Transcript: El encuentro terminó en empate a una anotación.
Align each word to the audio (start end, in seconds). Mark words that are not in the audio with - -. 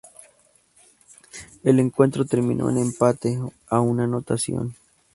El 1.63 1.79
encuentro 1.79 2.25
terminó 2.25 2.71
en 2.71 2.79
empate 2.79 3.37
a 3.67 3.81
una 3.81 4.05
anotación. 4.05 4.75